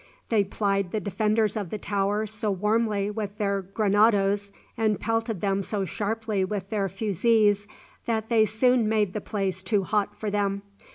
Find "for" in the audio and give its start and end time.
10.19-10.31